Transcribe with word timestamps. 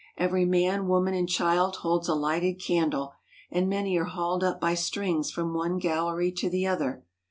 Every 0.17 0.45
man, 0.45 0.87
woman, 0.87 1.13
and 1.13 1.29
child 1.29 1.75
holds 1.75 2.07
a 2.09 2.15
lighted 2.15 2.55
candle, 2.59 3.13
and 3.51 3.69
many 3.69 3.95
are 3.99 4.05
hauled 4.05 4.43
up 4.43 4.59
by 4.59 4.73
strings 4.73 5.29
from 5.29 5.53
one 5.53 5.77
gallery 5.77 6.31
to 6.37 6.49
the 6.49 6.65
other. 6.65 7.03